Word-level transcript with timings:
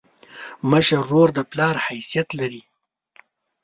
مشر 0.69 0.97
ورور 1.07 1.29
د 1.37 1.39
پلار 1.51 1.75
حیثیت 1.85 2.29
لري. 2.39 2.61